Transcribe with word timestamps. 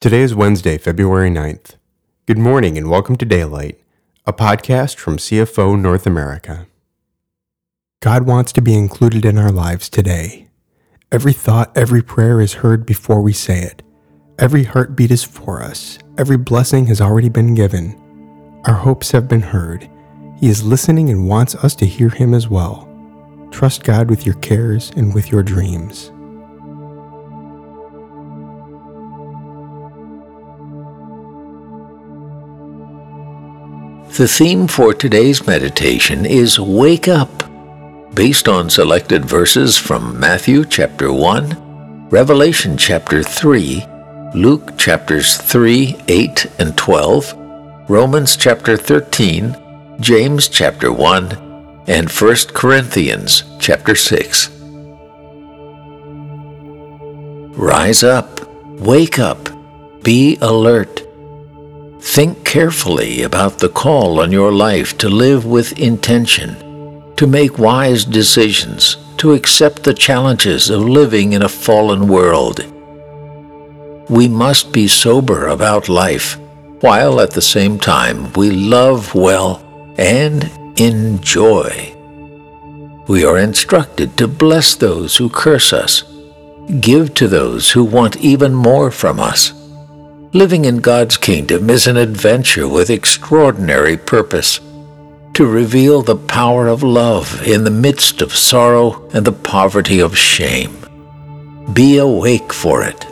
Today 0.00 0.22
is 0.22 0.34
Wednesday, 0.34 0.78
February 0.78 1.28
9th. 1.28 1.76
Good 2.24 2.38
morning 2.38 2.78
and 2.78 2.88
welcome 2.88 3.16
to 3.16 3.26
Daylight, 3.26 3.78
a 4.24 4.32
podcast 4.32 4.96
from 4.96 5.18
CFO 5.18 5.78
North 5.78 6.06
America. 6.06 6.66
God 8.00 8.26
wants 8.26 8.50
to 8.52 8.62
be 8.62 8.74
included 8.74 9.26
in 9.26 9.36
our 9.36 9.52
lives 9.52 9.90
today. 9.90 10.48
Every 11.12 11.34
thought, 11.34 11.76
every 11.76 12.00
prayer 12.00 12.40
is 12.40 12.54
heard 12.64 12.86
before 12.86 13.20
we 13.20 13.34
say 13.34 13.58
it. 13.58 13.82
Every 14.38 14.64
heartbeat 14.64 15.10
is 15.10 15.22
for 15.22 15.62
us. 15.62 15.98
Every 16.16 16.38
blessing 16.38 16.86
has 16.86 17.02
already 17.02 17.28
been 17.28 17.54
given. 17.54 17.94
Our 18.64 18.76
hopes 18.76 19.10
have 19.10 19.28
been 19.28 19.42
heard. 19.42 19.86
He 20.38 20.48
is 20.48 20.64
listening 20.64 21.10
and 21.10 21.28
wants 21.28 21.54
us 21.56 21.74
to 21.74 21.84
hear 21.84 22.08
Him 22.08 22.32
as 22.32 22.48
well. 22.48 22.88
Trust 23.50 23.84
God 23.84 24.08
with 24.08 24.24
your 24.24 24.36
cares 24.36 24.92
and 24.96 25.14
with 25.14 25.30
your 25.30 25.42
dreams. 25.42 26.10
The 34.16 34.26
theme 34.26 34.66
for 34.66 34.92
today's 34.92 35.46
meditation 35.46 36.26
is 36.26 36.58
Wake 36.58 37.06
Up, 37.06 37.44
based 38.12 38.48
on 38.48 38.68
selected 38.68 39.24
verses 39.24 39.78
from 39.78 40.18
Matthew 40.18 40.64
chapter 40.64 41.12
1, 41.12 42.08
Revelation 42.10 42.76
chapter 42.76 43.22
3, 43.22 43.86
Luke 44.34 44.76
chapters 44.76 45.36
3, 45.36 45.96
8, 46.08 46.46
and 46.58 46.76
12, 46.76 47.34
Romans 47.88 48.36
chapter 48.36 48.76
13, 48.76 49.56
James 50.00 50.48
chapter 50.48 50.92
1, 50.92 51.84
and 51.86 52.10
1 52.10 52.36
Corinthians 52.52 53.44
chapter 53.60 53.94
6. 53.94 54.50
Rise 57.56 58.02
up, 58.02 58.40
wake 58.80 59.20
up, 59.20 59.48
be 60.02 60.36
alert 60.40 61.09
Think 62.02 62.44
carefully 62.46 63.22
about 63.22 63.58
the 63.58 63.68
call 63.68 64.20
on 64.20 64.32
your 64.32 64.50
life 64.50 64.96
to 64.98 65.08
live 65.08 65.44
with 65.44 65.78
intention, 65.78 66.56
to 67.16 67.26
make 67.26 67.58
wise 67.58 68.06
decisions, 68.06 68.96
to 69.18 69.34
accept 69.34 69.82
the 69.82 69.92
challenges 69.92 70.70
of 70.70 70.80
living 70.80 71.34
in 71.34 71.42
a 71.42 71.48
fallen 71.48 72.08
world. 72.08 72.64
We 74.08 74.28
must 74.28 74.72
be 74.72 74.88
sober 74.88 75.48
about 75.48 75.90
life, 75.90 76.38
while 76.80 77.20
at 77.20 77.32
the 77.32 77.42
same 77.42 77.78
time 77.78 78.32
we 78.32 78.50
love 78.50 79.14
well 79.14 79.62
and 79.98 80.50
enjoy. 80.80 81.94
We 83.08 83.26
are 83.26 83.38
instructed 83.38 84.16
to 84.16 84.26
bless 84.26 84.74
those 84.74 85.18
who 85.18 85.28
curse 85.28 85.74
us, 85.74 86.02
give 86.80 87.12
to 87.14 87.28
those 87.28 87.70
who 87.70 87.84
want 87.84 88.16
even 88.16 88.54
more 88.54 88.90
from 88.90 89.20
us 89.20 89.52
Living 90.32 90.64
in 90.64 90.76
God's 90.76 91.16
kingdom 91.16 91.68
is 91.70 91.88
an 91.88 91.96
adventure 91.96 92.68
with 92.68 92.88
extraordinary 92.88 93.96
purpose 93.96 94.60
to 95.34 95.44
reveal 95.44 96.02
the 96.02 96.14
power 96.14 96.68
of 96.68 96.84
love 96.84 97.44
in 97.48 97.64
the 97.64 97.70
midst 97.72 98.22
of 98.22 98.32
sorrow 98.32 99.08
and 99.12 99.24
the 99.24 99.32
poverty 99.32 99.98
of 99.98 100.16
shame. 100.16 100.86
Be 101.72 101.98
awake 101.98 102.52
for 102.52 102.84
it. 102.84 103.09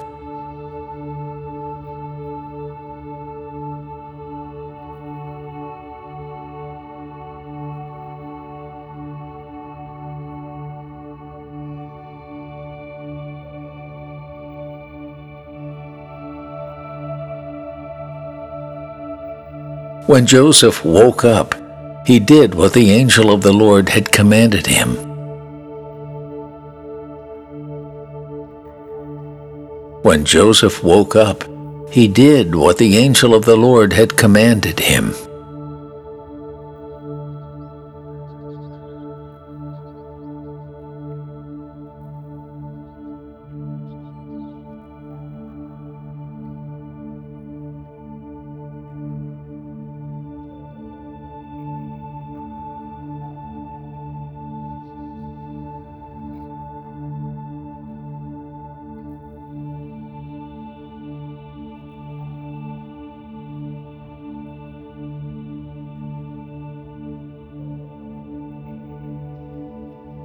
When 20.09 20.25
Joseph 20.25 20.87
woke 20.87 21.23
up, 21.23 21.55
he 22.07 22.19
did 22.19 22.55
what 22.55 22.73
the 22.73 22.93
angel 22.93 23.31
of 23.31 23.43
the 23.43 23.53
Lord 23.53 23.91
had 23.91 24.11
commanded 24.11 24.67
him. 24.67 24.95
When 30.01 30.25
Joseph 30.25 30.83
woke 30.83 31.15
up, 31.15 31.45
he 31.91 32.09
did 32.09 32.55
what 32.55 32.79
the 32.79 32.97
angel 32.97 33.35
of 33.35 33.45
the 33.45 33.57
Lord 33.57 33.93
had 33.93 34.17
commanded 34.17 34.81
him. 34.81 35.13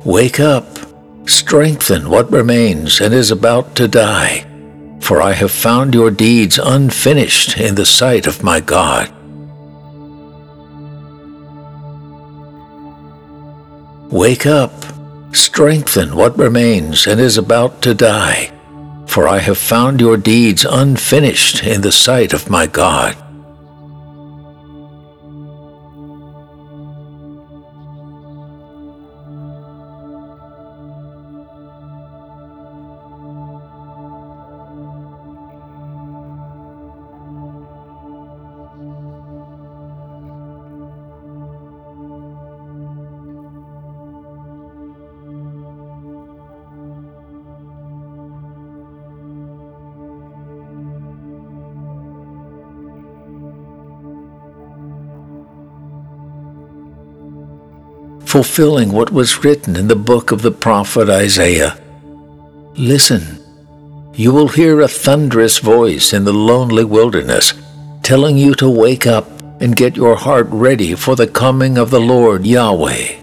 Wake 0.05 0.41
up, 0.41 0.65
strengthen 1.29 2.09
what 2.09 2.29
remains 2.29 2.99
and 2.99 3.13
is 3.13 3.31
about 3.31 3.73
to 3.77 3.87
die, 3.87 4.45
for 4.99 5.21
I 5.21 5.31
have 5.31 5.49
found 5.49 5.93
your 5.93 6.11
deeds 6.11 6.59
unfinished 6.61 7.57
in 7.57 7.75
the 7.75 7.85
sight 7.85 8.27
of 8.27 8.43
my 8.43 8.59
God. 8.59 9.09
Wake 14.11 14.45
up, 14.45 14.73
strengthen 15.31 16.17
what 16.17 16.37
remains 16.37 17.07
and 17.07 17.21
is 17.21 17.37
about 17.37 17.81
to 17.83 17.93
die, 17.93 18.51
for 19.07 19.25
I 19.25 19.39
have 19.39 19.57
found 19.57 20.01
your 20.01 20.17
deeds 20.17 20.65
unfinished 20.65 21.63
in 21.63 21.79
the 21.79 21.93
sight 21.93 22.33
of 22.33 22.49
my 22.49 22.67
God. 22.67 23.15
Fulfilling 58.33 58.91
what 58.91 59.11
was 59.11 59.43
written 59.43 59.75
in 59.75 59.87
the 59.87 59.95
book 59.95 60.31
of 60.31 60.41
the 60.41 60.49
prophet 60.49 61.07
Isaiah. 61.07 61.77
Listen, 62.73 63.37
you 64.15 64.33
will 64.33 64.47
hear 64.47 64.81
a 64.81 64.87
thunderous 64.87 65.59
voice 65.59 66.13
in 66.13 66.23
the 66.23 66.33
lonely 66.33 66.83
wilderness, 66.83 67.53
telling 68.01 68.35
you 68.35 68.55
to 68.55 68.67
wake 68.67 69.05
up 69.05 69.29
and 69.61 69.75
get 69.75 69.95
your 69.95 70.15
heart 70.15 70.47
ready 70.49 70.95
for 70.95 71.15
the 71.15 71.27
coming 71.27 71.77
of 71.77 71.91
the 71.91 71.99
Lord 71.99 72.43
Yahweh. 72.43 73.21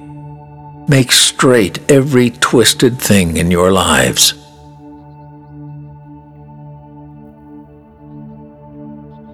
Make 0.86 1.10
straight 1.10 1.80
every 1.90 2.30
twisted 2.30 3.02
thing 3.02 3.36
in 3.36 3.50
your 3.50 3.72
lives. 3.72 4.34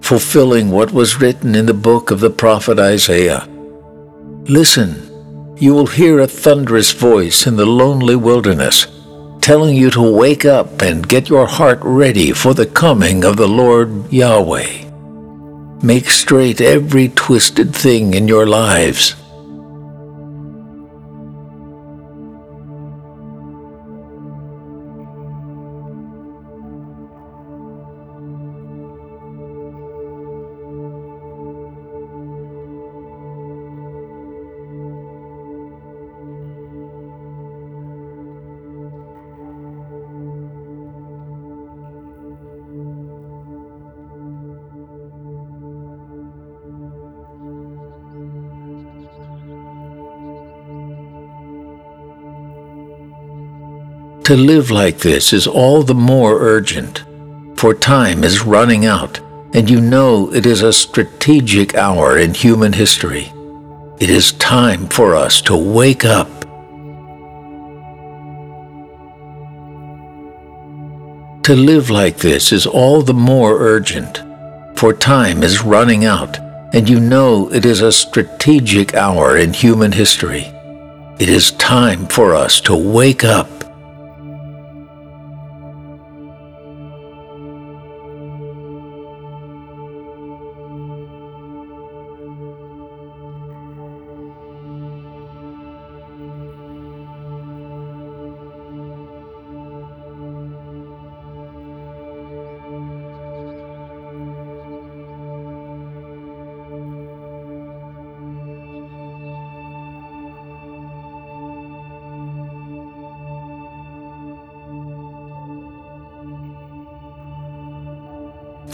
Fulfilling 0.01 0.71
what 0.71 0.91
was 0.91 1.21
written 1.21 1.55
in 1.55 1.67
the 1.67 1.75
book 1.75 2.11
of 2.11 2.21
the 2.21 2.31
prophet 2.31 2.79
Isaiah. 2.79 3.47
Listen, 4.49 5.06
you 5.59 5.73
will 5.73 5.87
hear 5.87 6.21
a 6.21 6.27
thunderous 6.27 6.93
voice 6.93 7.47
in 7.47 7.57
the 7.57 7.65
lonely 7.65 8.17
wilderness, 8.17 8.87
telling 9.41 9.75
you 9.75 9.91
to 9.91 10.03
wake 10.03 10.45
up 10.45 10.83
and 10.83 11.09
get 11.09 11.29
your 11.29 11.47
heart 11.47 11.79
ready 11.83 12.33
for 12.33 12.53
the 12.53 12.67
coming 12.67 13.25
of 13.25 13.37
the 13.37 13.49
Lord 13.49 14.13
Yahweh. 14.13 14.85
Make 15.83 16.11
straight 16.11 16.61
every 16.61 17.09
twisted 17.09 17.75
thing 17.75 18.15
in 18.15 18.29
your 18.29 18.47
lives. 18.47 19.15
To 54.27 54.37
live 54.37 54.73
like 54.73 54.99
this 54.99 55.33
is 55.33 55.47
all 55.47 55.85
the 55.85 55.95
more 55.95 56.41
urgent, 56.41 57.05
for 57.55 57.73
time 57.73 58.25
is 58.25 58.43
running 58.43 58.85
out, 58.85 59.21
and 59.55 59.71
you 59.71 59.81
know 59.81 60.35
it 60.35 60.47
is 60.47 60.63
a 60.63 60.73
strategic 60.73 61.77
hour 61.77 62.19
in 62.19 62.35
human 62.35 62.73
history. 62.73 63.33
It 64.01 64.11
is 64.11 64.33
time 64.33 64.89
for 64.89 65.15
us 65.15 65.41
to 65.43 65.57
wake 65.57 66.05
up. 66.05 66.29
To 71.45 71.55
live 71.55 71.89
like 71.89 72.17
this 72.17 72.53
is 72.53 72.67
all 72.67 73.03
the 73.03 73.15
more 73.15 73.61
urgent, 73.61 74.25
for 74.75 74.93
time 74.93 75.45
is 75.45 75.63
running 75.63 76.05
out, 76.05 76.41
and 76.75 76.89
you 76.89 76.99
know 76.99 77.49
it 77.53 77.65
is 77.65 77.81
a 77.81 77.93
strategic 77.93 78.93
hour 78.95 79.37
in 79.37 79.53
human 79.53 79.93
history. 79.93 80.53
It 81.21 81.29
is 81.29 81.53
time 81.53 82.09
for 82.09 82.35
us 82.35 82.61
to 82.63 82.75
wake 82.75 83.23
up. 83.23 83.66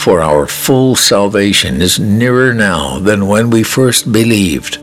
For 0.03 0.21
our 0.21 0.49
full 0.49 0.97
salvation 0.97 1.81
is 1.81 2.01
nearer 2.01 2.53
now 2.53 2.99
than 2.99 3.29
when 3.29 3.51
we 3.51 3.63
first 3.63 4.11
believed. 4.11 4.79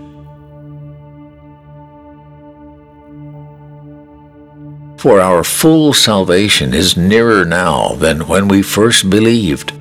For 4.97 5.19
our 5.19 5.43
full 5.43 5.91
salvation 5.91 6.73
is 6.73 6.95
nearer 6.95 7.43
now 7.43 7.95
than 7.95 8.29
when 8.29 8.47
we 8.47 8.61
first 8.61 9.09
believed. 9.09 9.73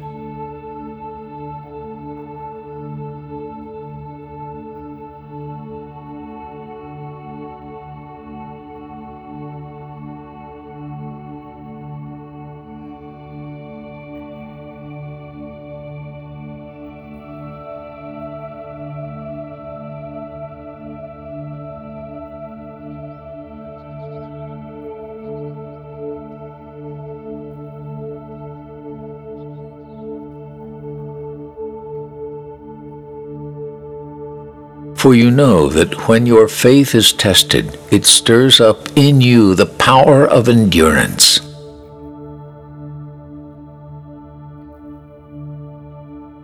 For 34.99 35.15
you 35.15 35.31
know 35.31 35.69
that 35.69 36.09
when 36.09 36.27
your 36.27 36.49
faith 36.49 36.93
is 36.93 37.13
tested, 37.13 37.79
it 37.93 38.05
stirs 38.05 38.61
up 38.61 38.89
in 38.97 39.21
you 39.21 39.55
the 39.55 39.65
power 39.65 40.27
of 40.27 40.49
endurance. 40.49 41.39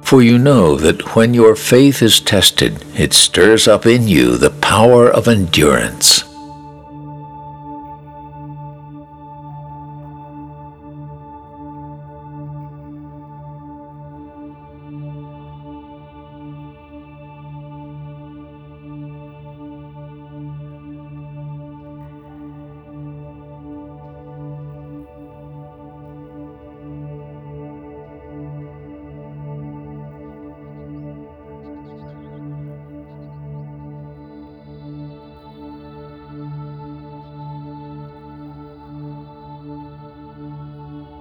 For 0.05 0.23
you 0.23 0.39
know 0.39 0.77
that 0.77 1.17
when 1.17 1.35
your 1.35 1.56
faith 1.56 2.01
is 2.01 2.21
tested, 2.21 2.85
it 2.97 3.12
stirs 3.12 3.67
up 3.67 3.87
in 3.87 4.06
you 4.06 4.37
the 4.37 4.51
power 4.51 5.11
of 5.11 5.27
endurance. 5.27 6.24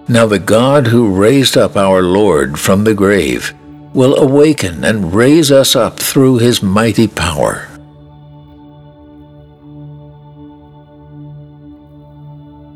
Now 0.10 0.26
the 0.26 0.40
God 0.40 0.88
who 0.88 1.16
raised 1.16 1.58
up 1.58 1.78
our 1.78 2.02
Lord 2.02 2.60
from 2.60 2.84
the 2.84 2.94
grave 2.94 3.54
will 3.94 4.18
awaken 4.18 4.84
and 4.84 5.14
raise 5.14 5.50
us 5.52 5.76
up 5.76 5.98
through 5.98 6.40
his 6.40 6.62
mighty 6.62 7.08
power. 7.08 7.70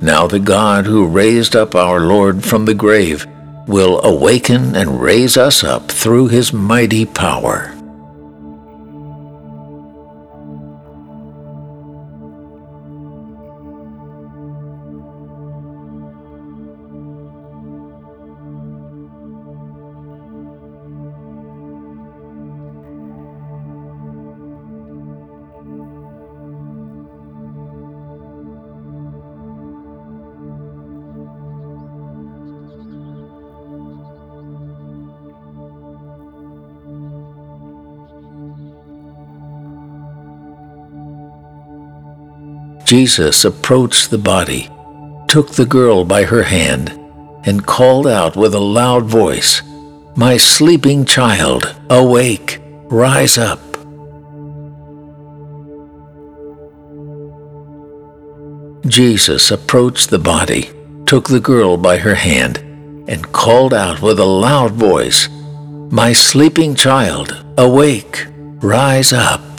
Now 0.01 0.27
the 0.27 0.39
God 0.39 0.85
who 0.85 1.06
raised 1.06 1.56
up 1.56 1.75
our 1.75 2.00
Lord 2.00 2.45
from 2.45 2.63
the 2.63 2.74
grave 2.75 3.25
will 3.68 4.00
awaken 4.06 4.75
and 4.75 5.01
raise 5.01 5.35
us 5.35 5.65
up 5.65 5.91
through 5.91 6.27
his 6.27 6.53
mighty 6.53 7.06
power. 7.06 7.76
Jesus 42.88 43.44
approached 43.44 44.12
the 44.12 44.17
body, 44.17 44.70
took 45.27 45.51
the 45.51 45.65
girl 45.65 46.06
by 46.06 46.24
her 46.24 46.44
hand, 46.44 46.89
and 47.44 47.65
called 47.65 48.08
out 48.08 48.38
with 48.38 48.56
a 48.56 48.62
loud 48.62 49.03
voice, 49.03 49.62
My 50.15 50.38
sleeping 50.38 51.03
child, 51.03 51.75
awake, 51.89 52.62
rise 52.86 53.38
up. 53.38 53.60
Jesus 58.88 59.51
approached 59.51 60.10
the 60.10 60.20
body, 60.20 60.70
took 61.06 61.27
the 61.27 61.41
girl 61.41 61.75
by 61.75 61.98
her 61.98 62.15
hand, 62.15 62.60
and 63.10 63.34
called 63.34 63.74
out 63.74 64.01
with 64.01 64.17
a 64.17 64.25
loud 64.25 64.72
voice, 64.72 65.27
My 65.91 66.13
sleeping 66.13 66.74
child, 66.74 67.36
awake, 67.58 68.27
rise 68.62 69.12
up. 69.12 69.56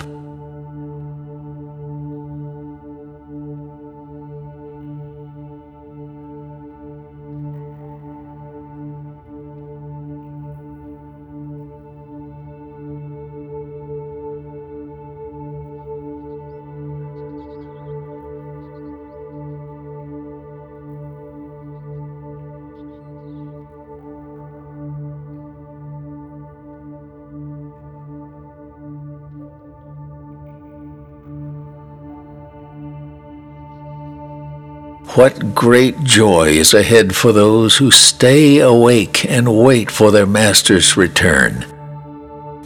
What 35.14 35.54
great 35.54 36.04
joy 36.04 36.48
is 36.48 36.74
ahead 36.74 37.16
for 37.16 37.32
those 37.32 37.78
who 37.78 37.90
stay 37.90 38.58
awake 38.58 39.24
and 39.24 39.56
wait 39.56 39.90
for 39.90 40.10
their 40.10 40.26
Master's 40.26 40.96
return. 40.96 41.64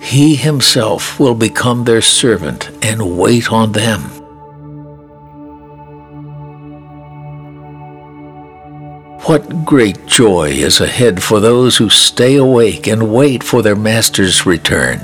He 0.00 0.34
himself 0.34 1.20
will 1.20 1.36
become 1.36 1.84
their 1.84 2.02
servant 2.02 2.68
and 2.82 3.16
wait 3.16 3.52
on 3.52 3.72
them. 3.72 4.00
What 9.26 9.64
great 9.64 10.04
joy 10.06 10.50
is 10.50 10.80
ahead 10.80 11.22
for 11.22 11.38
those 11.38 11.76
who 11.76 11.88
stay 11.88 12.34
awake 12.34 12.88
and 12.88 13.14
wait 13.14 13.44
for 13.44 13.62
their 13.62 13.76
Master's 13.76 14.44
return. 14.44 14.98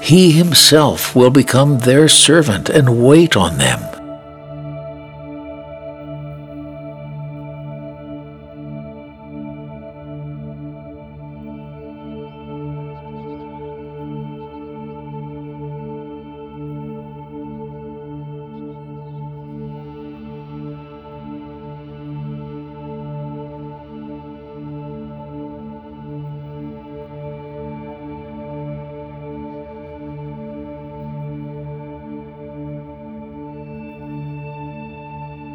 He 0.00 0.32
Himself 0.32 1.14
will 1.14 1.30
become 1.30 1.80
their 1.80 2.08
servant 2.08 2.70
and 2.70 3.04
wait 3.04 3.36
on 3.36 3.58
them. 3.58 3.91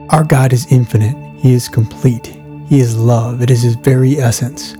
Our 0.09 0.23
God 0.23 0.53
is 0.53 0.71
infinite, 0.71 1.17
He 1.37 1.53
is 1.53 1.67
complete, 1.67 2.27
He 2.67 2.79
is 2.79 2.95
love, 2.95 3.41
it 3.41 3.51
is 3.51 3.61
His 3.61 3.75
very 3.75 4.15
essence. 4.15 4.77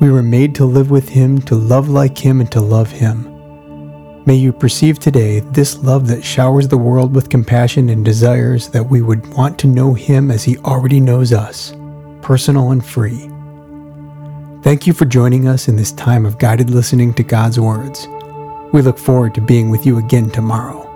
We 0.00 0.08
were 0.08 0.22
made 0.22 0.54
to 0.54 0.64
live 0.64 0.88
with 0.88 1.08
Him, 1.08 1.40
to 1.42 1.56
love 1.56 1.88
like 1.88 2.16
Him, 2.16 2.40
and 2.40 2.50
to 2.52 2.60
love 2.60 2.88
Him. 2.88 3.24
May 4.24 4.36
you 4.36 4.52
perceive 4.52 5.00
today 5.00 5.40
this 5.40 5.78
love 5.78 6.06
that 6.06 6.22
showers 6.22 6.68
the 6.68 6.78
world 6.78 7.12
with 7.12 7.28
compassion 7.28 7.88
and 7.88 8.04
desires 8.04 8.68
that 8.68 8.88
we 8.88 9.02
would 9.02 9.26
want 9.34 9.58
to 9.58 9.66
know 9.66 9.94
Him 9.94 10.30
as 10.30 10.44
He 10.44 10.58
already 10.58 11.00
knows 11.00 11.32
us, 11.32 11.74
personal 12.22 12.70
and 12.70 12.84
free. 12.84 13.28
Thank 14.62 14.86
you 14.86 14.92
for 14.92 15.06
joining 15.06 15.48
us 15.48 15.66
in 15.66 15.74
this 15.74 15.90
time 15.90 16.24
of 16.24 16.38
guided 16.38 16.70
listening 16.70 17.14
to 17.14 17.24
God's 17.24 17.58
words. 17.58 18.06
We 18.72 18.82
look 18.82 18.98
forward 18.98 19.34
to 19.34 19.40
being 19.40 19.70
with 19.70 19.84
you 19.84 19.98
again 19.98 20.30
tomorrow. 20.30 20.87